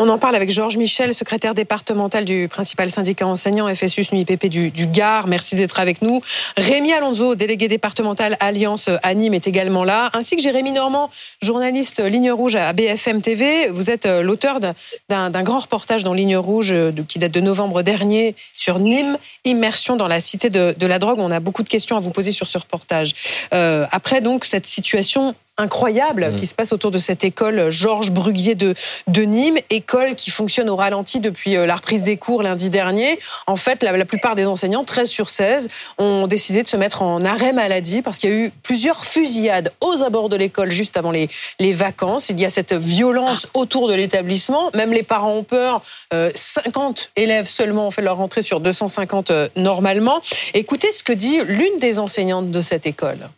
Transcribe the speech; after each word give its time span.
On 0.00 0.08
en 0.10 0.18
parle 0.18 0.36
avec 0.36 0.52
Georges 0.52 0.76
Michel, 0.76 1.12
secrétaire 1.12 1.54
départemental 1.54 2.24
du 2.24 2.46
principal 2.46 2.88
syndicat 2.88 3.26
enseignant 3.26 3.66
FSUS 3.74 4.12
NUIPP 4.12 4.46
du, 4.46 4.70
du 4.70 4.86
Gard. 4.86 5.26
Merci 5.26 5.56
d'être 5.56 5.80
avec 5.80 6.02
nous. 6.02 6.20
Rémi 6.56 6.92
Alonso, 6.92 7.34
délégué 7.34 7.66
départemental 7.66 8.36
Alliance 8.38 8.88
à 9.02 9.14
Nîmes, 9.14 9.34
est 9.34 9.48
également 9.48 9.82
là, 9.82 10.10
ainsi 10.14 10.36
que 10.36 10.42
Jérémy 10.42 10.70
Normand, 10.70 11.10
journaliste 11.42 11.98
Ligne 11.98 12.30
Rouge 12.30 12.54
à 12.54 12.72
BFM 12.72 13.22
TV. 13.22 13.70
Vous 13.70 13.90
êtes 13.90 14.06
euh, 14.06 14.22
l'auteur 14.22 14.60
d'un 15.08 15.42
grand 15.42 15.58
reportage 15.58 16.04
dans 16.04 16.14
Ligne 16.14 16.36
Rouge 16.36 16.70
euh, 16.70 16.92
qui 17.08 17.18
date 17.18 17.32
de 17.32 17.40
novembre 17.40 17.82
dernier 17.82 18.36
sur 18.56 18.78
Nîmes, 18.78 19.18
immersion 19.44 19.96
dans 19.96 20.06
la 20.06 20.20
cité 20.20 20.48
de, 20.48 20.86
la 20.86 20.98
drogue. 21.00 21.18
On 21.18 21.32
a 21.32 21.40
beaucoup 21.40 21.64
de 21.64 21.68
questions 21.68 21.96
à 21.96 22.00
vous 22.00 22.10
poser 22.10 22.30
sur 22.30 22.46
ce 22.46 22.56
reportage. 22.56 23.16
Euh, 23.52 23.84
après 23.90 24.20
donc 24.20 24.44
cette 24.44 24.68
situation 24.68 25.34
incroyable 25.58 26.30
mm. 26.30 26.36
qui 26.36 26.46
se 26.46 26.54
passe 26.54 26.72
autour 26.72 26.90
de 26.90 26.98
cette 26.98 27.24
école 27.24 27.70
Georges 27.70 28.10
Bruguier 28.10 28.54
de, 28.54 28.74
de 29.08 29.22
Nîmes, 29.22 29.58
école 29.70 30.14
qui 30.14 30.30
fonctionne 30.30 30.70
au 30.70 30.76
ralenti 30.76 31.20
depuis 31.20 31.56
euh, 31.56 31.66
la 31.66 31.76
reprise 31.76 32.02
des 32.02 32.16
cours 32.16 32.42
lundi 32.42 32.70
dernier. 32.70 33.18
En 33.46 33.56
fait, 33.56 33.82
la, 33.82 33.96
la 33.96 34.04
plupart 34.04 34.34
des 34.34 34.46
enseignants, 34.46 34.84
13 34.84 35.08
sur 35.08 35.28
16, 35.28 35.68
ont 35.98 36.26
décidé 36.26 36.62
de 36.62 36.68
se 36.68 36.76
mettre 36.76 37.02
en 37.02 37.24
arrêt 37.24 37.52
maladie 37.52 38.02
parce 38.02 38.18
qu'il 38.18 38.30
y 38.30 38.32
a 38.32 38.36
eu 38.36 38.52
plusieurs 38.62 39.04
fusillades 39.04 39.72
aux 39.80 40.02
abords 40.02 40.28
de 40.28 40.36
l'école 40.36 40.70
juste 40.70 40.96
avant 40.96 41.10
les, 41.10 41.28
les 41.58 41.72
vacances. 41.72 42.28
Il 42.28 42.40
y 42.40 42.44
a 42.44 42.50
cette 42.50 42.72
violence 42.72 43.46
autour 43.54 43.88
de 43.88 43.94
l'établissement. 43.94 44.70
Même 44.74 44.92
les 44.92 45.02
parents 45.02 45.34
ont 45.34 45.44
peur. 45.44 45.82
Euh, 46.14 46.30
50 46.34 47.10
élèves 47.16 47.46
seulement 47.46 47.88
ont 47.88 47.90
fait 47.90 48.02
leur 48.02 48.16
rentrée 48.16 48.42
sur 48.42 48.60
250 48.60 49.30
euh, 49.30 49.48
normalement. 49.56 50.20
Écoutez 50.54 50.92
ce 50.92 51.02
que 51.02 51.12
dit 51.12 51.40
l'une 51.46 51.78
des 51.78 51.98
enseignantes 51.98 52.50
de 52.50 52.60
cette 52.60 52.86
école. 52.86 53.28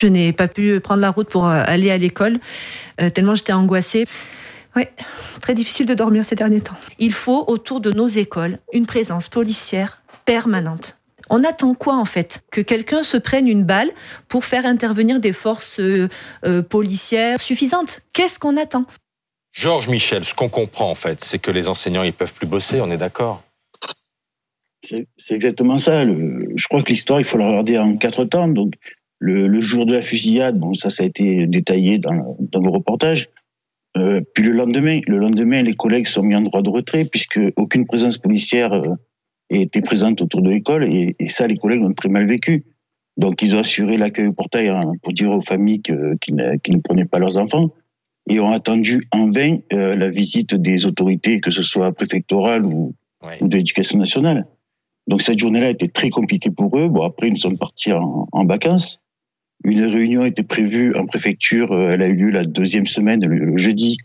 Je 0.00 0.06
n'ai 0.06 0.32
pas 0.32 0.46
pu 0.46 0.78
prendre 0.80 1.00
la 1.00 1.10
route 1.10 1.28
pour 1.28 1.46
euh, 1.46 1.62
aller 1.66 1.90
à 1.90 1.98
l'école, 1.98 2.38
euh, 3.00 3.10
tellement 3.10 3.34
j'étais 3.34 3.52
angoissée. 3.52 4.06
Oui, 4.76 4.84
très 5.40 5.54
difficile 5.54 5.86
de 5.86 5.94
dormir 5.94 6.24
ces 6.24 6.36
derniers 6.36 6.60
temps. 6.60 6.76
Il 7.00 7.12
faut, 7.12 7.44
autour 7.48 7.80
de 7.80 7.90
nos 7.90 8.06
écoles, 8.06 8.58
une 8.72 8.86
présence 8.86 9.28
policière 9.28 10.00
permanente. 10.24 10.98
On 11.30 11.42
attend 11.42 11.74
quoi 11.74 11.96
en 11.96 12.04
fait? 12.04 12.42
Que 12.52 12.60
quelqu'un 12.60 13.02
se 13.02 13.16
prenne 13.16 13.48
une 13.48 13.64
balle 13.64 13.90
pour 14.28 14.44
faire 14.44 14.66
intervenir 14.66 15.20
des 15.20 15.32
forces 15.32 15.80
euh, 15.80 16.08
euh, 16.44 16.62
policières 16.62 17.40
suffisantes 17.40 18.02
Qu'est-ce 18.12 18.38
qu'on 18.38 18.56
attend? 18.56 18.86
Georges 19.52 19.88
Michel, 19.88 20.24
ce 20.24 20.34
qu'on 20.34 20.48
comprend 20.48 20.90
en 20.90 20.94
fait, 20.94 21.24
c'est 21.24 21.38
que 21.38 21.50
les 21.50 21.68
enseignants 21.68 22.04
ils 22.04 22.12
peuvent 22.12 22.34
plus 22.34 22.46
bosser, 22.46 22.80
on 22.80 22.90
est 22.90 22.98
d'accord? 22.98 23.42
C'est 24.84 25.34
exactement 25.34 25.76
ça. 25.78 26.04
Le, 26.04 26.52
je 26.54 26.68
crois 26.68 26.82
que 26.82 26.88
l'histoire, 26.88 27.20
il 27.20 27.24
faut 27.24 27.36
la 27.36 27.48
regarder 27.48 27.78
en 27.78 27.96
quatre 27.96 28.24
temps. 28.24 28.46
Donc, 28.46 28.74
le, 29.18 29.48
le, 29.48 29.60
jour 29.60 29.86
de 29.86 29.92
la 29.92 30.00
fusillade, 30.00 30.58
bon, 30.58 30.74
ça, 30.74 30.90
ça 30.90 31.02
a 31.02 31.06
été 31.06 31.46
détaillé 31.46 31.98
dans, 31.98 32.36
dans 32.38 32.60
vos 32.60 32.70
reportages. 32.70 33.28
Euh, 33.96 34.20
puis 34.34 34.44
le 34.44 34.52
lendemain, 34.52 35.00
le 35.06 35.18
lendemain, 35.18 35.62
les 35.62 35.74
collègues 35.74 36.06
sont 36.06 36.22
mis 36.22 36.36
en 36.36 36.42
droit 36.42 36.62
de 36.62 36.70
retrait 36.70 37.04
puisque 37.04 37.40
aucune 37.56 37.86
présence 37.86 38.18
policière 38.18 38.72
euh, 38.72 38.94
était 39.50 39.80
présente 39.80 40.20
autour 40.22 40.42
de 40.42 40.50
l'école 40.50 40.84
et, 40.84 41.16
et, 41.18 41.28
ça, 41.28 41.46
les 41.46 41.56
collègues 41.56 41.80
l'ont 41.80 41.94
très 41.94 42.08
mal 42.08 42.26
vécu. 42.26 42.64
Donc, 43.16 43.42
ils 43.42 43.56
ont 43.56 43.60
assuré 43.60 43.96
l'accueil 43.96 44.28
au 44.28 44.32
portail 44.32 44.68
hein, 44.68 44.92
pour 45.02 45.12
dire 45.12 45.30
aux 45.30 45.40
familles 45.40 45.82
qu'ils 45.82 45.96
ne, 45.96 46.56
qu 46.56 46.70
ne, 46.70 46.80
prenaient 46.80 47.06
pas 47.06 47.18
leurs 47.18 47.38
enfants 47.38 47.70
et 48.30 48.38
ont 48.38 48.52
attendu 48.52 49.00
en 49.10 49.30
vain 49.30 49.56
euh, 49.72 49.96
la 49.96 50.10
visite 50.10 50.54
des 50.54 50.86
autorités, 50.86 51.40
que 51.40 51.50
ce 51.50 51.62
soit 51.62 51.90
préfectorale 51.92 52.64
ou, 52.64 52.94
ouais. 53.24 53.38
ou 53.40 53.48
de 53.48 53.56
l'éducation 53.56 53.98
nationale. 53.98 54.46
Donc, 55.08 55.22
cette 55.22 55.38
journée-là 55.38 55.70
était 55.70 55.88
très 55.88 56.10
compliquée 56.10 56.50
pour 56.50 56.78
eux. 56.78 56.88
Bon, 56.88 57.02
après, 57.02 57.28
ils 57.28 57.38
sont 57.38 57.56
partis 57.56 57.92
en, 57.92 58.28
en 58.30 58.44
vacances. 58.44 59.02
Une 59.64 59.84
réunion 59.84 60.24
était 60.24 60.42
prévue 60.42 60.94
en 60.94 61.06
préfecture. 61.06 61.72
Euh, 61.72 61.90
elle 61.90 62.02
a 62.02 62.08
eu 62.08 62.14
lieu 62.14 62.30
la 62.30 62.44
deuxième 62.44 62.86
semaine, 62.86 63.24
le 63.24 63.56
jeudi, 63.56 63.96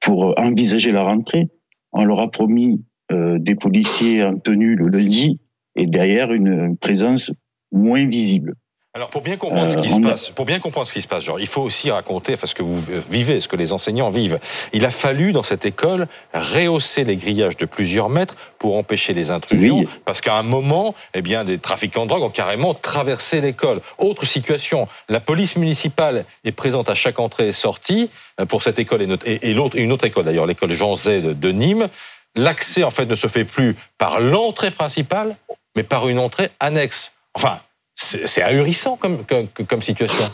pour 0.00 0.30
euh, 0.30 0.34
envisager 0.36 0.90
la 0.90 1.02
rentrée. 1.02 1.48
On 1.92 2.04
leur 2.04 2.20
a 2.20 2.30
promis 2.30 2.84
euh, 3.12 3.38
des 3.38 3.54
policiers 3.54 4.24
en 4.24 4.38
tenue 4.38 4.74
le 4.74 4.88
lundi 4.88 5.40
et 5.76 5.86
derrière 5.86 6.32
une 6.32 6.76
présence 6.76 7.32
moins 7.72 8.06
visible. 8.06 8.54
Alors 8.98 9.10
pour 9.10 9.22
bien 9.22 9.36
comprendre 9.36 9.68
euh, 9.68 9.70
ce 9.70 9.76
qui 9.76 9.90
se 9.90 10.00
passe, 10.00 10.30
pour 10.30 10.44
bien 10.44 10.58
comprendre 10.58 10.88
ce 10.88 10.92
qui 10.92 11.00
se 11.00 11.06
passe, 11.06 11.22
genre, 11.22 11.38
il 11.38 11.46
faut 11.46 11.62
aussi 11.62 11.88
raconter, 11.92 12.34
enfin 12.34 12.48
ce 12.48 12.54
que 12.56 12.64
vous 12.64 12.82
vivez, 13.08 13.38
ce 13.38 13.46
que 13.46 13.54
les 13.54 13.72
enseignants 13.72 14.10
vivent. 14.10 14.40
Il 14.72 14.84
a 14.84 14.90
fallu 14.90 15.30
dans 15.30 15.44
cette 15.44 15.64
école 15.64 16.08
rehausser 16.34 17.04
les 17.04 17.14
grillages 17.14 17.56
de 17.56 17.64
plusieurs 17.64 18.08
mètres 18.08 18.34
pour 18.58 18.76
empêcher 18.76 19.12
les 19.12 19.30
intrusions, 19.30 19.78
oui. 19.78 19.88
parce 20.04 20.20
qu'à 20.20 20.34
un 20.34 20.42
moment, 20.42 20.96
eh 21.14 21.22
bien, 21.22 21.44
des 21.44 21.58
trafiquants 21.58 22.06
de 22.06 22.08
drogue 22.08 22.24
ont 22.24 22.28
carrément 22.28 22.74
traversé 22.74 23.40
l'école. 23.40 23.82
Autre 23.98 24.24
situation, 24.24 24.88
la 25.08 25.20
police 25.20 25.54
municipale 25.54 26.24
est 26.42 26.50
présente 26.50 26.90
à 26.90 26.96
chaque 26.96 27.20
entrée 27.20 27.46
et 27.46 27.52
sortie 27.52 28.10
euh, 28.40 28.46
pour 28.46 28.64
cette 28.64 28.80
école 28.80 29.02
et, 29.02 29.18
et, 29.26 29.50
et 29.50 29.54
l'autre, 29.54 29.76
une 29.76 29.92
autre 29.92 30.06
école 30.06 30.24
d'ailleurs, 30.24 30.46
l'école 30.46 30.72
Jean 30.72 30.96
Zay 30.96 31.20
de, 31.20 31.34
de 31.34 31.52
Nîmes. 31.52 31.86
L'accès 32.34 32.82
en 32.82 32.90
fait 32.90 33.06
ne 33.06 33.14
se 33.14 33.28
fait 33.28 33.44
plus 33.44 33.76
par 33.96 34.18
l'entrée 34.18 34.72
principale, 34.72 35.36
mais 35.76 35.84
par 35.84 36.08
une 36.08 36.18
entrée 36.18 36.48
annexe. 36.58 37.12
Enfin, 37.34 37.60
c'est 37.98 38.42
ahurissant 38.42 38.96
comme, 38.96 39.82
situation. 39.82 40.24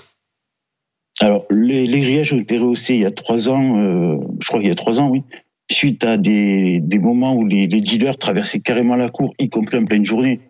Alors, 1.20 1.46
les, 1.50 1.86
grillages 1.86 2.32
ont 2.32 2.38
été 2.38 2.58
rehaussés 2.58 2.94
il 2.94 3.00
y 3.00 3.06
a 3.06 3.10
trois 3.10 3.48
ans, 3.48 3.78
euh, 3.78 4.18
je 4.40 4.48
crois 4.48 4.60
qu'il 4.60 4.68
y 4.68 4.72
a 4.72 4.76
trois 4.76 5.00
ans, 5.00 5.08
oui, 5.08 5.22
suite 5.70 6.04
à 6.04 6.16
des, 6.16 6.82
moments 7.00 7.34
où 7.34 7.46
les, 7.46 7.66
dealers 7.66 8.18
traversaient 8.18 8.60
carrément 8.60 8.96
la 8.96 9.08
cour, 9.08 9.32
y 9.38 9.48
compris 9.48 9.78
en 9.78 9.84
pleine 9.84 10.04
journée, 10.04 10.40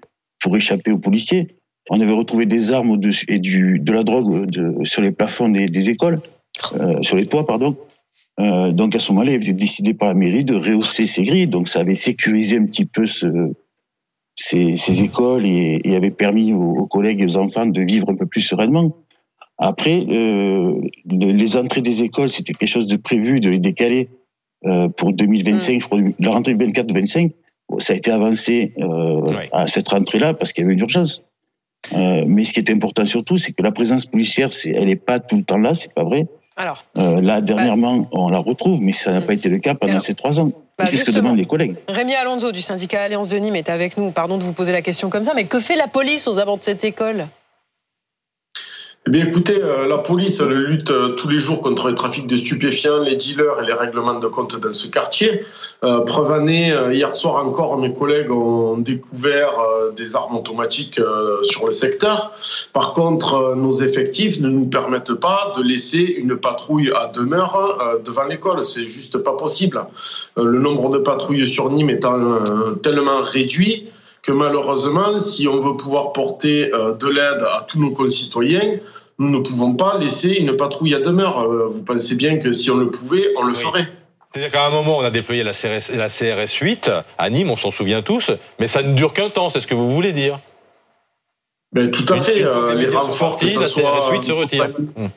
pour 0.41 0.57
échapper 0.57 0.91
aux 0.91 0.99
policiers. 0.99 1.57
On 1.91 2.01
avait 2.01 2.13
retrouvé 2.13 2.47
des 2.47 2.73
armes 2.73 2.99
et 3.29 3.39
de 3.39 3.93
la 3.93 4.03
drogue 4.03 4.47
de, 4.47 4.85
sur 4.85 5.03
les 5.03 5.13
plafonds 5.13 5.51
des, 5.51 5.91
écoles, 5.91 6.21
euh, 6.75 7.03
sur 7.03 7.17
les 7.17 7.27
toits, 7.27 7.47
pardon. 7.47 7.77
Euh, 8.41 8.73
donc 8.73 8.97
à 8.97 8.99
ce 8.99 9.13
moment-là, 9.13 9.33
il 9.33 9.43
avait 9.43 9.53
décidé 9.53 9.95
par 9.95 10.09
la 10.09 10.15
mairie 10.15 10.45
de 10.45 10.57
rehausser 10.57 11.07
ces 11.07 11.25
grilles, 11.25 11.47
donc 11.47 11.69
ça 11.69 11.81
avait 11.81 11.95
sécurisé 11.95 12.59
un 12.59 12.67
petit 12.67 12.87
peu 12.87 13.07
ce, 13.07 13.53
ces, 14.37 14.77
ces 14.77 15.03
écoles 15.03 15.47
et, 15.47 15.81
et, 15.85 15.97
avait 15.97 16.11
permis 16.11 16.53
aux, 16.53 16.75
aux, 16.75 16.87
collègues 16.87 17.21
et 17.21 17.27
aux 17.27 17.37
enfants 17.37 17.67
de 17.67 17.83
vivre 17.83 18.09
un 18.11 18.17
peu 18.17 18.27
plus 18.27 18.41
sereinement. 18.41 18.97
Après, 19.59 20.05
euh, 20.09 20.81
les 21.07 21.57
entrées 21.57 21.83
des 21.83 22.03
écoles, 22.03 22.29
c'était 22.29 22.55
quelque 22.55 22.69
chose 22.69 22.89
de 22.89 22.97
prévu, 22.97 23.41
de 23.41 23.51
les 23.51 23.61
décaler 23.61 24.09
euh, 24.67 24.89
pour 24.89 25.13
2025, 25.13 25.75
mmh. 25.75 25.81
je 25.81 25.87
crois, 25.87 26.01
la 26.19 26.31
rentrée 26.31 26.55
24-25. 26.55 27.33
Ça 27.79 27.93
a 27.93 27.97
été 27.97 28.11
avancé 28.11 28.73
euh, 28.79 29.21
à 29.53 29.67
cette 29.67 29.89
rentrée-là 29.89 30.35
parce 30.35 30.53
qu'il 30.53 30.63
y 30.63 30.65
avait 30.65 30.75
une 30.75 30.81
urgence. 30.81 31.23
Euh, 31.93 32.25
mais 32.27 32.45
ce 32.45 32.53
qui 32.53 32.61
est 32.61 32.71
important 32.71 33.05
surtout, 33.05 33.37
c'est 33.37 33.53
que 33.53 33.63
la 33.63 33.73
présence 33.73 34.07
policière, 34.07 34.51
elle 34.65 34.87
n'est 34.87 34.97
pas 34.97 35.21
tout 35.21 35.37
le 35.37 35.45
temps 35.45 35.59
là, 35.59 35.75
c'est 35.75 35.93
pas 35.93 36.05
vrai. 36.05 36.27
Alors, 36.57 36.85
euh, 36.99 37.21
là, 37.21 37.41
dernièrement, 37.41 37.99
bah, 37.99 38.09
on 38.13 38.29
la 38.29 38.39
retrouve, 38.39 38.81
mais 38.81 38.93
ça 38.93 39.11
n'a 39.11 39.21
pas 39.21 39.33
été 39.33 39.49
le 39.49 39.59
cas 39.59 39.75
pendant 39.75 39.95
alors, 39.95 40.03
ces 40.03 40.15
trois 40.15 40.39
ans. 40.39 40.53
Bah 40.79 40.87
c'est 40.87 40.97
ce 40.97 41.05
que 41.05 41.11
demandent 41.11 41.37
les 41.37 41.45
collègues. 41.45 41.77
Rémi 41.89 42.15
Alonso 42.15 42.51
du 42.53 42.61
syndicat 42.61 43.03
Alliance 43.03 43.29
de 43.29 43.37
Nîmes 43.37 43.57
est 43.57 43.69
avec 43.69 43.97
nous. 43.97 44.11
Pardon 44.11 44.39
de 44.39 44.45
vous 44.45 44.53
poser 44.53 44.73
la 44.73 44.83
question 44.83 45.09
comme 45.11 45.25
ça, 45.25 45.33
mais 45.35 45.45
que 45.45 45.61
fait 45.61 45.77
la 45.77 45.87
police 45.87 46.27
aux 46.27 46.39
abords 46.39 46.59
de 46.59 46.65
cette 46.65 46.85
école? 46.85 47.29
Eh 49.07 49.11
bien, 49.11 49.27
écoutez, 49.27 49.63
euh, 49.63 49.87
la 49.87 49.99
police 49.99 50.41
elle 50.41 50.55
lutte 50.55 50.91
euh, 50.91 51.11
tous 51.11 51.29
les 51.29 51.37
jours 51.37 51.61
contre 51.61 51.89
le 51.89 51.95
trafic 51.95 52.27
de 52.27 52.39
stupéfiants, 52.39 53.03
les 53.03 53.17
dealers 53.17 53.61
et 53.63 53.67
les 53.67 53.75
règlements 53.75 54.19
de 54.19 54.27
compte 54.29 54.59
dans 54.59 54.73
ce 54.73 54.89
quartier. 54.89 55.43
Euh, 55.83 56.01
preuve 56.01 56.33
année, 56.33 56.73
euh, 56.73 56.91
hier 56.91 57.15
soir 57.15 57.45
encore, 57.45 57.77
mes 57.77 57.93
collègues 57.93 58.31
ont 58.31 58.79
découvert 58.79 59.51
des 59.95 60.17
armes 60.17 60.37
automatiques 60.37 60.99
sur 61.43 61.67
le 61.67 61.71
secteur. 61.71 62.33
Par 62.73 62.95
contre, 62.95 63.55
nos 63.55 63.73
effectifs 63.73 64.41
ne 64.41 64.49
nous 64.49 64.67
permettent 64.67 65.15
pas 65.15 65.53
de 65.59 65.63
laisser 65.63 65.99
une 65.99 66.37
patrouille 66.39 66.91
à 66.95 67.09
demeure 67.09 68.01
devant 68.05 68.25
l'école. 68.25 68.65
C'est 68.65 68.87
juste 68.87 69.19
pas 69.19 69.33
possible. 69.33 69.85
le 70.37 70.59
nombre 70.59 70.89
de 70.91 70.99
patrouilles 70.99 71.47
sur 71.47 71.71
Nîmes 71.71 71.91
étant 71.91 72.43
tellement 72.83 73.21
réduit 73.23 73.89
que 74.25 74.33
malheureusement, 74.33 75.19
si 75.19 75.47
on 75.47 75.61
veut 75.61 75.77
pouvoir 75.77 76.13
porter 76.13 76.73
euh, 76.73 76.95
de 76.95 77.07
l'aide 77.07 77.43
à 77.43 77.67
tous 77.69 77.79
nos 77.79 77.93
concitoyens, 77.93 78.79
nous 79.19 79.31
ne 79.31 79.39
pouvons 79.39 79.75
pas 79.75 79.99
laisser 79.99 80.35
une 80.35 80.57
patrouille 80.57 80.95
à 80.95 80.99
demeure. 80.99 81.43
Euh, 81.43 81.69
vous 81.71 81.83
pensez 81.83 82.17
bien 82.17 82.39
que 82.39 82.51
si 82.51 82.71
on 82.71 82.77
le 82.77 82.91
pouvait, 82.91 83.33
on 83.37 83.45
le 83.45 83.53
oui. 83.55 83.63
ferait. 83.63 83.89
C'est-à-dire 84.33 84.51
qu'à 84.51 84.67
un 84.67 84.71
moment, 84.71 84.99
on 84.99 85.05
a 85.05 85.11
déployé 85.11 85.45
la 85.45 85.53
CRS, 85.53 85.95
la 85.95 86.09
CRS 86.09 86.53
8 86.61 86.91
à 87.19 87.31
Nîmes, 87.31 87.51
on 87.51 87.57
s'en 87.57 87.71
souvient 87.71 88.03
tous, 88.03 88.33
mais 88.59 88.67
ça 88.67 88.83
ne 88.83 88.95
dure 88.95 89.13
qu'un 89.13 89.31
temps, 89.31 89.51
c'est 89.51 89.61
ce 89.61 89.67
que 89.67 89.75
vous 89.75 89.91
voulez 89.93 90.13
dire 90.13 90.41
ben, 91.73 91.91
Tout 91.91 92.11
à 92.13 92.19
fait. 92.19 92.43
Euh, 92.43 92.75
les 92.75 92.89
renforts, 92.89 93.39
que 93.39 93.45
la 93.45 93.69
CRS 93.69 94.11
8 94.11 94.25
se 94.25 94.33
retire. 94.33 94.71
Hum. 94.97 95.11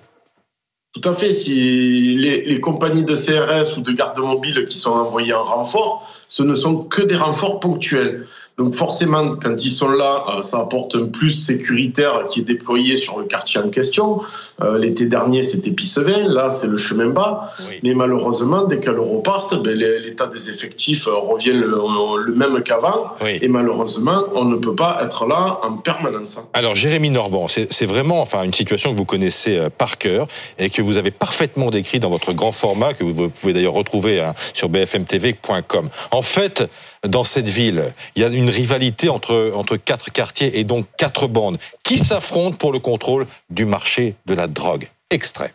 Tout 0.93 1.09
à 1.09 1.13
fait. 1.13 1.33
Si 1.33 2.15
les, 2.17 2.41
les, 2.41 2.59
compagnies 2.59 3.03
de 3.03 3.15
CRS 3.15 3.77
ou 3.77 3.81
de 3.81 3.91
garde 3.91 4.19
mobile 4.19 4.65
qui 4.67 4.77
sont 4.77 4.91
envoyées 4.91 5.33
en 5.33 5.43
renfort, 5.43 6.11
ce 6.27 6.43
ne 6.43 6.55
sont 6.55 6.83
que 6.83 7.01
des 7.01 7.15
renforts 7.15 7.59
ponctuels. 7.59 8.27
Donc 8.57 8.73
forcément, 8.73 9.35
quand 9.35 9.63
ils 9.63 9.69
sont 9.69 9.89
là, 9.89 10.25
euh, 10.29 10.41
ça 10.41 10.57
apporte 10.57 10.95
un 10.95 11.05
plus 11.05 11.29
sécuritaire 11.29 12.25
qui 12.27 12.39
est 12.39 12.43
déployé 12.43 12.95
sur 12.95 13.19
le 13.19 13.25
quartier 13.25 13.59
en 13.59 13.69
question. 13.69 14.21
Euh, 14.63 14.79
l'été 14.79 15.05
dernier, 15.05 15.43
c'était 15.43 15.69
Pissevin, 15.69 16.27
là, 16.27 16.49
c'est 16.49 16.65
le 16.65 16.77
chemin 16.77 17.09
bas. 17.09 17.51
Mais 17.83 17.93
malheureusement, 17.93 18.63
dès 18.63 18.79
qu'elles 18.79 18.99
repartent, 18.99 19.61
ben, 19.61 19.77
l'état 19.77 20.25
des 20.25 20.49
effectifs 20.49 21.05
revient 21.05 21.53
le, 21.53 22.33
même 22.33 22.63
qu'avant. 22.63 23.11
Et 23.23 23.47
malheureusement, 23.47 24.23
on 24.33 24.45
ne 24.45 24.55
peut 24.55 24.73
pas 24.73 25.01
être 25.03 25.27
là 25.27 25.59
en 25.61 25.77
permanence. 25.77 26.39
Alors, 26.53 26.75
Jérémy 26.75 27.11
Norban, 27.11 27.47
c'est 27.47 27.85
vraiment 27.85 28.21
enfin, 28.21 28.43
une 28.43 28.53
situation 28.53 28.91
que 28.91 28.97
vous 28.97 29.05
connaissez 29.05 29.67
par 29.77 29.99
cœur 29.99 30.27
et 30.57 30.71
que 30.71 30.81
vous 30.81 30.97
avez 30.97 31.11
parfaitement 31.11 31.69
décrit 31.69 31.99
dans 31.99 32.09
votre 32.09 32.33
grand 32.33 32.51
format, 32.51 32.93
que 32.93 33.03
vous 33.03 33.29
pouvez 33.29 33.53
d'ailleurs 33.53 33.73
retrouver 33.73 34.19
hein, 34.19 34.33
sur 34.55 34.69
bfmtv.com. 34.69 35.89
En 36.09 36.21
fait, 36.23 36.67
dans 37.07 37.23
cette 37.23 37.49
ville, 37.49 37.93
il 38.15 38.21
y 38.21 38.25
a 38.25 38.27
une 38.27 38.46
rivalité 38.49 39.09
entre, 39.09 39.77
quatre 39.77 40.11
quartiers 40.11 40.59
et 40.59 40.63
donc 40.63 40.85
quatre 40.97 41.27
bandes 41.27 41.57
qui 41.83 41.97
s'affrontent 41.97 42.57
pour 42.57 42.71
le 42.71 42.79
contrôle 42.79 43.27
du 43.49 43.65
marché 43.65 44.15
de 44.25 44.33
la 44.33 44.47
drogue. 44.47 44.87
Extrait. 45.09 45.53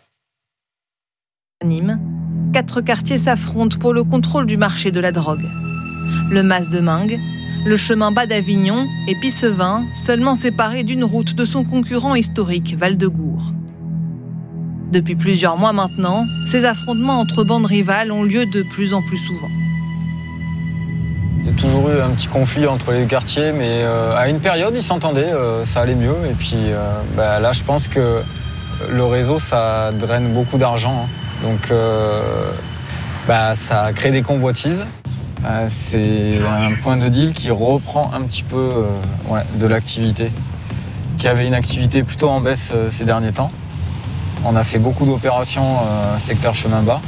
Nîmes, 1.63 1.99
quatre 2.53 2.81
quartiers 2.81 3.17
s'affrontent 3.17 3.77
pour 3.77 3.93
le 3.93 4.03
contrôle 4.03 4.45
du 4.45 4.57
marché 4.57 4.91
de 4.91 4.99
la 4.99 5.11
drogue. 5.11 5.45
Le 6.31 6.43
Mas 6.43 6.69
de 6.69 6.79
Mingue, 6.79 7.19
le 7.65 7.77
chemin 7.77 8.11
bas 8.11 8.25
d'Avignon 8.25 8.85
et 9.07 9.15
Pissevin, 9.15 9.85
seulement 9.95 10.35
séparés 10.35 10.83
d'une 10.83 11.03
route 11.03 11.35
de 11.35 11.45
son 11.45 11.63
concurrent 11.63 12.15
historique 12.15 12.75
Val-de-Gour. 12.75 13.53
Depuis 14.91 15.15
plusieurs 15.15 15.57
mois 15.57 15.73
maintenant, 15.73 16.25
ces 16.51 16.65
affrontements 16.65 17.19
entre 17.19 17.43
bandes 17.43 17.65
rivales 17.65 18.11
ont 18.11 18.23
lieu 18.23 18.45
de 18.45 18.63
plus 18.73 18.93
en 18.93 19.01
plus 19.01 19.17
souvent. 19.17 19.49
Toujours 21.57 21.89
eu 21.89 22.01
un 22.01 22.09
petit 22.09 22.27
conflit 22.27 22.67
entre 22.67 22.91
les 22.91 23.05
quartiers, 23.05 23.51
mais 23.51 23.83
euh, 23.83 24.15
à 24.17 24.27
une 24.27 24.39
période, 24.39 24.73
ils 24.75 24.81
s'entendaient, 24.81 25.31
euh, 25.31 25.63
ça 25.63 25.81
allait 25.81 25.95
mieux. 25.95 26.15
Et 26.29 26.33
puis 26.33 26.57
euh, 26.57 27.01
bah, 27.15 27.39
là, 27.39 27.53
je 27.53 27.63
pense 27.63 27.87
que 27.87 28.21
le 28.91 29.05
réseau, 29.05 29.39
ça 29.39 29.91
draine 29.91 30.33
beaucoup 30.33 30.57
d'argent. 30.57 31.05
Hein. 31.05 31.43
Donc 31.43 31.71
bah, 33.27 33.53
ça 33.55 33.91
crée 33.93 34.11
des 34.11 34.21
convoitises. 34.21 34.85
C'est 35.67 36.39
un 36.39 36.73
point 36.81 36.95
de 36.95 37.09
deal 37.09 37.33
qui 37.33 37.51
reprend 37.51 38.11
un 38.13 38.21
petit 38.21 38.43
peu 38.43 38.71
de 39.55 39.67
l'activité, 39.67 40.31
qui 41.17 41.27
avait 41.27 41.45
une 41.45 41.53
activité 41.53 42.03
plutôt 42.03 42.29
en 42.29 42.39
baisse 42.39 42.73
ces 42.89 43.03
derniers 43.03 43.33
temps. 43.33 43.51
On 44.45 44.55
a 44.55 44.63
fait 44.63 44.79
beaucoup 44.79 45.05
d'opérations 45.05 45.79
secteur 46.17 46.55
chemin 46.55 46.81
bas. 46.81 47.01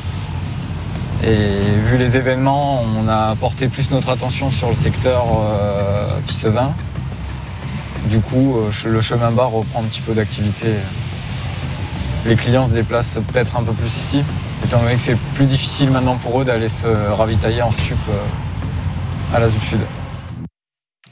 Et 1.24 1.60
vu 1.86 1.98
les 1.98 2.18
événements, 2.18 2.82
on 2.82 3.08
a 3.08 3.36
porté 3.36 3.68
plus 3.68 3.92
notre 3.92 4.10
attention 4.10 4.50
sur 4.52 4.68
le 4.68 4.74
secteur 4.74 5.26
euh, 5.42 6.20
Pissevin. 6.28 6.74
Du 8.10 8.20
coup, 8.20 8.58
euh, 8.58 8.72
le 8.86 9.02
chemin 9.02 9.32
bas 9.32 9.46
reprend 9.46 9.82
un 9.82 9.86
petit 9.86 10.02
peu 10.02 10.14
d'activité. 10.14 10.76
Les 12.26 12.36
clients 12.36 12.66
se 12.68 12.74
déplacent 12.74 13.20
peut-être 13.32 13.56
un 13.56 13.64
peu 13.64 13.74
plus 13.74 13.98
ici, 13.98 14.24
étant 14.64 14.82
donné 14.82 14.96
que 14.96 15.02
c'est 15.02 15.18
plus 15.36 15.46
difficile 15.46 15.90
maintenant 15.92 16.18
pour 16.18 16.42
eux 16.42 16.46
d'aller 16.46 16.70
se 16.70 16.88
ravitailler 16.88 17.62
en 17.62 17.72
stup 17.72 17.98
à 19.34 19.40
la 19.40 19.50
ZUP 19.50 19.64
Sud. 19.64 19.80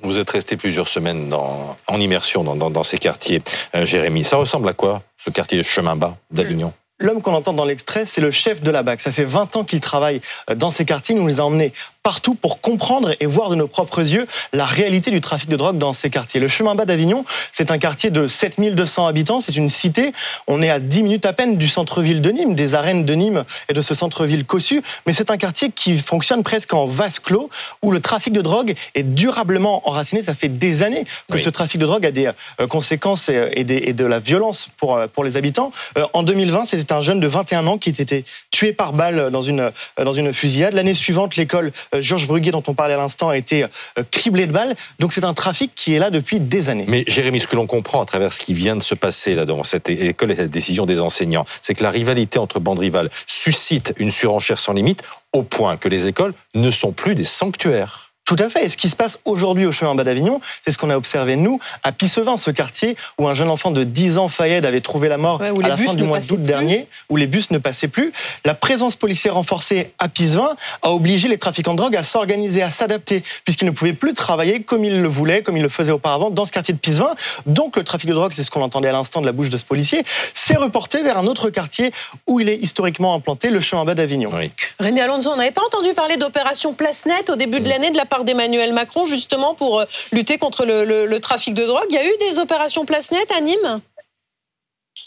Vous 0.01 0.19
êtes 0.19 0.29
resté 0.29 0.57
plusieurs 0.57 0.87
semaines 0.87 1.33
en 1.33 1.99
immersion 1.99 2.43
dans, 2.43 2.83
ces 2.83 2.97
quartiers, 2.97 3.41
Jérémy. 3.73 4.25
Ça 4.25 4.37
ressemble 4.37 4.67
à 4.67 4.73
quoi 4.73 5.01
ce 5.17 5.29
quartier 5.29 5.63
chemin 5.63 5.95
bas 5.95 6.17
d'Avignon? 6.29 6.73
L'homme 7.03 7.21
qu'on 7.21 7.33
entend 7.33 7.51
dans 7.51 7.65
l'extrait, 7.65 8.05
c'est 8.05 8.21
le 8.21 8.31
chef 8.31 8.61
de 8.61 8.71
la 8.71 8.81
BAC. 8.81 9.01
Ça 9.01 9.11
fait 9.11 9.25
20 9.25 9.57
ans 9.57 9.63
qu'il 9.65 9.81
travaille 9.81 10.21
euh, 10.49 10.55
dans 10.55 10.71
ces 10.71 10.85
quartiers. 10.85 11.13
Il 11.13 11.21
nous 11.21 11.27
les 11.27 11.41
a 11.41 11.45
emmenés 11.45 11.73
partout 12.03 12.35
pour 12.35 12.59
comprendre 12.59 13.15
et 13.21 13.25
voir 13.25 13.49
de 13.49 13.55
nos 13.55 13.67
propres 13.67 13.99
yeux 13.99 14.27
la 14.51 14.65
réalité 14.65 15.09
du 15.09 15.21
trafic 15.21 15.49
de 15.49 15.55
drogue 15.55 15.77
dans 15.77 15.93
ces 15.93 16.09
quartiers. 16.09 16.41
Le 16.41 16.49
chemin 16.49 16.75
bas 16.75 16.85
d'Avignon, 16.85 17.23
c'est 17.53 17.71
un 17.71 17.77
quartier 17.77 18.11
de 18.11 18.27
7200 18.27 19.07
habitants, 19.07 19.39
c'est 19.39 19.55
une 19.55 19.69
cité. 19.69 20.11
On 20.45 20.61
est 20.61 20.69
à 20.69 20.79
10 20.79 21.03
minutes 21.03 21.25
à 21.25 21.31
peine 21.31 21.57
du 21.57 21.69
centre-ville 21.69 22.21
de 22.21 22.29
Nîmes, 22.29 22.55
des 22.55 22.75
arènes 22.75 23.05
de 23.05 23.13
Nîmes 23.13 23.45
et 23.69 23.73
de 23.73 23.81
ce 23.81 23.93
centre-ville 23.95 24.43
cossu, 24.45 24.81
mais 25.07 25.13
c'est 25.13 25.31
un 25.31 25.37
quartier 25.37 25.71
qui 25.71 25.97
fonctionne 25.97 26.43
presque 26.43 26.73
en 26.73 26.87
vase 26.87 27.19
clos, 27.19 27.49
où 27.81 27.91
le 27.91 28.01
trafic 28.01 28.33
de 28.33 28.41
drogue 28.41 28.75
est 28.95 29.03
durablement 29.03 29.87
enraciné. 29.87 30.21
Ça 30.21 30.35
fait 30.35 30.49
des 30.49 30.83
années 30.83 31.05
que 31.31 31.37
ce 31.37 31.49
trafic 31.49 31.79
de 31.79 31.85
drogue 31.85 32.05
a 32.05 32.11
des 32.11 32.29
euh, 32.59 32.67
conséquences 32.67 33.29
et, 33.29 33.63
de 33.63 34.05
la 34.05 34.19
violence 34.19 34.67
pour, 34.77 34.97
euh, 34.97 35.07
pour 35.07 35.23
les 35.23 35.37
habitants. 35.37 35.71
En 36.11 36.23
2020, 36.23 36.65
c'était 36.65 36.91
un 36.91 37.01
jeune 37.01 37.21
de 37.21 37.27
21 37.27 37.65
ans 37.67 37.77
qui 37.77 37.89
était 37.89 38.25
tué 38.51 38.73
par 38.73 38.91
balle 38.91 39.31
dans 39.31 39.41
une, 39.41 39.71
dans 39.97 40.11
une 40.11 40.33
fusillade. 40.33 40.73
L'année 40.73 40.93
suivante, 40.93 41.37
l'école 41.37 41.71
euh, 41.92 41.92
Georges 42.01 42.27
Bruguet, 42.27 42.51
dont 42.51 42.63
on 42.67 42.73
parlait 42.73 42.93
à 42.93 42.97
l'instant, 42.97 43.29
a 43.29 43.37
été 43.37 43.63
euh, 43.63 44.03
criblée 44.11 44.47
de 44.47 44.51
balles. 44.51 44.75
Donc 44.99 45.13
c'est 45.13 45.23
un 45.23 45.33
trafic 45.33 45.71
qui 45.75 45.93
est 45.93 45.99
là 45.99 46.09
depuis 46.09 46.39
des 46.39 46.69
années. 46.69 46.85
Mais 46.87 47.03
Jérémy, 47.07 47.39
ce 47.39 47.47
que 47.47 47.55
l'on 47.55 47.67
comprend 47.67 48.01
à 48.01 48.05
travers 48.05 48.33
ce 48.33 48.39
qui 48.39 48.53
vient 48.53 48.75
de 48.75 48.83
se 48.83 48.95
passer 48.95 49.35
là 49.35 49.45
dans 49.45 49.63
cette 49.63 49.89
école 49.89 50.31
et 50.31 50.35
cette 50.35 50.51
décision 50.51 50.85
des 50.85 51.01
enseignants, 51.01 51.45
c'est 51.61 51.75
que 51.75 51.83
la 51.83 51.91
rivalité 51.91 52.39
entre 52.39 52.59
bandes 52.59 52.79
rivales 52.79 53.09
suscite 53.27 53.93
une 53.97 54.11
surenchère 54.11 54.59
sans 54.59 54.73
limite 54.73 55.03
au 55.33 55.43
point 55.43 55.77
que 55.77 55.89
les 55.89 56.07
écoles 56.07 56.33
ne 56.53 56.71
sont 56.71 56.91
plus 56.91 57.15
des 57.15 57.25
sanctuaires. 57.25 58.12
Tout 58.25 58.37
à 58.39 58.49
fait. 58.49 58.65
Et 58.65 58.69
ce 58.69 58.77
qui 58.77 58.89
se 58.89 58.95
passe 58.95 59.19
aujourd'hui 59.25 59.65
au 59.65 59.71
chemin 59.71 59.95
bas 59.95 60.03
d'Avignon, 60.03 60.39
c'est 60.63 60.71
ce 60.71 60.77
qu'on 60.77 60.89
a 60.89 60.95
observé 60.95 61.35
nous 61.35 61.59
à 61.83 61.91
Pissevin, 61.91 62.37
ce 62.37 62.51
quartier 62.51 62.95
où 63.19 63.27
un 63.27 63.33
jeune 63.33 63.49
enfant 63.49 63.71
de 63.71 63.83
10 63.83 64.17
ans, 64.17 64.29
Fayed, 64.29 64.65
avait 64.65 64.79
trouvé 64.79 65.09
la 65.09 65.17
mort 65.17 65.41
à 65.41 65.67
la 65.67 65.77
fin 65.77 65.93
du 65.93 66.03
mois 66.03 66.19
d'août 66.19 66.41
dernier, 66.41 66.87
où 67.09 67.17
les 67.17 67.27
bus 67.27 67.51
ne 67.51 67.57
passaient 67.57 67.89
plus. 67.89 68.13
La 68.45 68.53
présence 68.53 68.95
policière 68.95 69.33
renforcée 69.33 69.91
à 69.99 70.07
Pissevin 70.07 70.55
a 70.81 70.91
obligé 70.91 71.27
les 71.27 71.37
trafiquants 71.37 71.73
de 71.73 71.77
drogue 71.77 71.95
à 71.95 72.03
s'organiser, 72.03 72.61
à 72.61 72.71
s'adapter, 72.71 73.23
puisqu'ils 73.43 73.65
ne 73.65 73.71
pouvaient 73.71 73.93
plus 73.93 74.13
travailler 74.13 74.61
comme 74.61 74.85
ils 74.85 75.01
le 75.01 75.09
voulaient, 75.09 75.43
comme 75.43 75.57
ils 75.57 75.63
le 75.63 75.69
faisaient 75.69 75.91
auparavant 75.91 76.29
dans 76.29 76.45
ce 76.45 76.51
quartier 76.51 76.73
de 76.73 76.79
Pissevin. 76.79 77.13
Donc 77.45 77.75
le 77.75 77.83
trafic 77.83 78.09
de 78.09 78.13
drogue, 78.15 78.31
c'est 78.33 78.43
ce 78.43 78.51
qu'on 78.51 78.61
entendait 78.61 78.87
à 78.87 78.93
l'instant 78.93 79.19
de 79.19 79.25
la 79.25 79.33
bouche 79.33 79.49
de 79.49 79.57
ce 79.57 79.65
policier, 79.65 80.03
s'est 80.33 80.55
reporté 80.55 81.03
vers 81.03 81.17
un 81.17 81.27
autre 81.27 81.49
quartier 81.49 81.91
où 82.25 82.39
il 82.39 82.47
est 82.47 82.57
historiquement 82.57 83.13
implanté, 83.15 83.49
le 83.49 83.59
chemin 83.59 83.83
bas 83.83 83.95
d'Avignon. 83.95 84.31
Rémi 84.79 85.01
Alonso, 85.01 85.29
on 85.29 85.35
n'avait 85.35 85.51
pas 85.51 85.63
entendu 85.65 85.93
parler 85.93 86.15
d'opération 86.15 86.73
Place 86.73 87.05
Net 87.05 87.29
au 87.29 87.35
début 87.35 87.59
de 87.59 87.67
l'année 87.67 87.91
de 87.91 87.97
la 87.97 88.05
part 88.13 88.25
d'Emmanuel 88.25 88.73
Macron, 88.73 89.07
justement 89.07 89.55
pour 89.55 89.79
euh, 89.79 89.85
lutter 90.11 90.37
contre 90.37 90.65
le, 90.67 91.17
trafic 91.17 91.55
de 91.55 91.65
drogue. 91.65 91.87
Il 91.89 91.95
y 91.95 91.97
a 91.97 92.05
eu 92.05 92.17
des 92.19 92.37
opérations 92.37 92.85
place 92.85 93.11
net 93.11 93.31
à 93.35 93.41
Nîmes? 93.41 93.81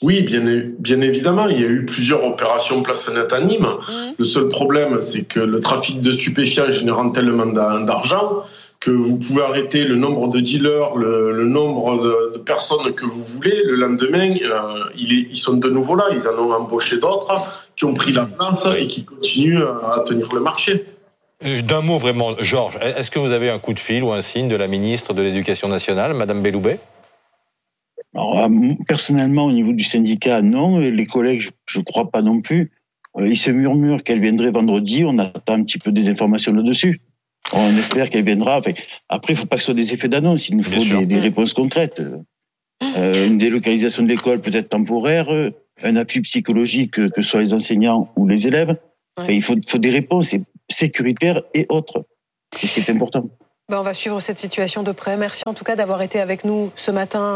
Oui, 0.02 0.22
bien, 0.22 0.42
bien, 0.78 1.00
évidemment, 1.00 1.46
il 1.48 1.60
y 1.60 1.64
a 1.64 1.68
eu 1.68 1.86
plusieurs 1.86 2.24
opérations 2.24 2.82
place 2.82 3.08
net 3.14 3.32
à 3.32 3.40
Nîmes. 3.40 3.62
Mmh. 3.62 3.92
Le 4.18 4.24
seul 4.24 4.48
problème, 4.48 5.00
c'est 5.02 5.22
que 5.22 5.38
le 5.38 5.60
trafic 5.60 6.00
de 6.00 6.10
stupéfiants 6.10 6.68
générant 6.68 7.10
tellement 7.10 7.46
d'argent 7.46 8.42
que 8.80 8.90
vous 8.90 9.18
pouvez 9.18 9.42
arrêter 9.42 9.84
le 9.84 9.96
nombre 9.96 10.28
de 10.28 10.40
dealers, 10.40 10.96
le, 10.96 11.44
nombre 11.44 12.32
de, 12.34 12.38
personnes 12.38 12.92
que 12.92 13.06
vous 13.06 13.24
voulez. 13.24 13.62
Le 13.64 13.76
lendemain, 13.76 14.34
euh, 14.42 14.84
ils, 14.96 15.36
sont 15.36 15.56
de 15.56 15.70
nouveau 15.70 15.94
là. 15.94 16.06
Ils 16.12 16.26
en 16.28 16.36
ont 16.38 16.52
embauché 16.52 16.98
d'autres 16.98 17.68
qui 17.76 17.84
ont 17.84 17.94
pris 17.94 18.12
la 18.12 18.26
place 18.26 18.66
et 18.78 18.86
qui 18.86 19.04
continuent 19.04 19.62
à 19.62 20.02
tenir 20.04 20.32
le 20.34 20.40
marché. 20.40 20.84
Euh, 21.44 21.60
d'un 21.60 21.82
mot 21.82 21.98
vraiment, 21.98 22.34
Georges, 22.38 22.78
est-ce 22.80 23.10
que 23.10 23.18
vous 23.18 23.32
avez 23.32 23.50
un 23.50 23.58
coup 23.58 23.74
de 23.74 23.80
fil 23.80 24.02
ou 24.02 24.12
un 24.12 24.22
signe 24.22 24.48
de 24.48 24.56
la 24.56 24.68
ministre 24.68 25.12
de 25.12 25.22
l'Éducation 25.22 25.68
nationale, 25.68 26.14
Madame 26.14 26.42
Belloubet? 26.42 26.80
Euh, 28.14 28.48
Personnellement, 28.88 29.44
au 29.44 29.52
niveau 29.52 29.72
du 29.72 29.84
syndicat, 29.84 30.40
non. 30.40 30.78
Les 30.78 31.06
collègues, 31.06 31.42
je 31.66 31.78
ne 31.78 31.84
crois 31.84 32.10
pas 32.10 32.22
non 32.22 32.40
plus. 32.40 32.72
Euh, 33.18 33.28
ils 33.28 33.36
se 33.36 33.50
murmurent 33.50 34.02
qu'elle 34.02 34.20
viendrait 34.20 34.50
vendredi. 34.50 35.04
On 35.04 35.18
attend 35.18 35.54
un 35.54 35.62
petit 35.62 35.78
peu 35.78 35.92
des 35.92 36.08
informations 36.08 36.54
là-dessus. 36.54 37.00
On 37.52 37.76
espère 37.76 38.08
qu'elle 38.08 38.24
viendra. 38.24 38.60
après, 39.08 39.32
il 39.32 39.36
ne 39.36 39.38
faut 39.38 39.46
pas 39.46 39.56
que 39.56 39.62
ce 39.62 39.66
soit 39.66 39.74
des 39.74 39.92
effets 39.92 40.08
d'annonce. 40.08 40.48
Il 40.48 40.56
nous 40.56 40.62
faut 40.62 41.04
des, 41.04 41.20
réponses 41.20 41.52
concrètes. 41.52 42.02
une 42.80 43.38
délocalisation 43.38 44.02
de 44.02 44.08
l'école 44.08 44.40
peut-être 44.40 44.70
temporaire, 44.70 45.28
un 45.82 45.96
appui 45.96 46.22
psychologique, 46.22 46.92
que 46.92 47.22
ce 47.22 47.22
soit 47.22 47.40
les 47.40 47.54
enseignants 47.54 48.10
ou 48.16 48.26
les 48.26 48.48
élèves. 48.48 48.76
Il 49.28 49.42
faut, 49.42 49.54
faut, 49.66 49.78
des 49.78 49.90
réponses 49.90 50.34
sécuritaires 50.68 51.42
et 51.54 51.66
autres. 51.68 52.04
C'est 52.54 52.66
ce 52.66 52.74
qui 52.74 52.80
est 52.80 52.94
important. 52.94 53.28
Ben 53.68 53.80
on 53.80 53.82
va 53.82 53.94
suivre 53.94 54.20
cette 54.20 54.38
situation 54.38 54.84
de 54.84 54.92
près. 54.92 55.16
Merci 55.16 55.42
en 55.46 55.54
tout 55.54 55.64
cas 55.64 55.74
d'avoir 55.74 56.00
été 56.00 56.20
avec 56.20 56.44
nous 56.44 56.70
ce 56.76 56.92
matin. 56.92 57.34